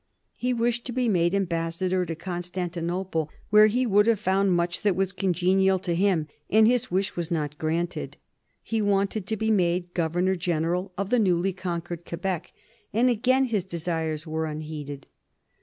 He 0.35 0.51
wished 0.51 0.83
to 0.85 0.91
be 0.91 1.07
made 1.07 1.35
ambassador 1.35 2.07
to 2.07 2.15
Constantinople, 2.15 3.29
where 3.51 3.67
he 3.67 3.85
would 3.85 4.07
have 4.07 4.19
found 4.19 4.51
much 4.51 4.81
that 4.81 4.95
was 4.95 5.11
congenial 5.11 5.77
to 5.77 5.93
him, 5.93 6.27
and 6.49 6.65
his 6.67 6.89
wish 6.89 7.15
was 7.15 7.29
not 7.29 7.55
granted. 7.59 8.17
He 8.63 8.81
wished 8.81 9.27
to 9.27 9.37
be 9.37 9.51
made 9.51 9.93
Governor 9.93 10.35
General 10.35 10.91
of 10.97 11.11
the 11.11 11.19
newly 11.19 11.53
conquered 11.53 12.03
Quebec, 12.03 12.51
and 12.91 13.11
again 13.11 13.45
his 13.45 13.63
desires 13.63 14.25
were 14.25 14.47
unheeded. 14.47 15.05